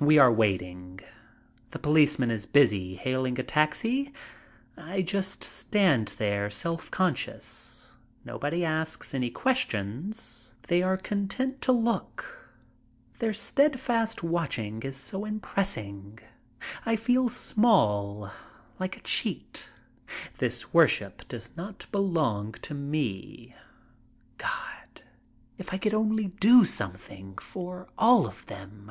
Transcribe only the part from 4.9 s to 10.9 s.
just stand there self conscious. Nobody asks any ques tions. They